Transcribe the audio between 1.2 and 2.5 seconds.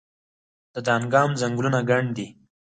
ځنګلونه ګڼ دي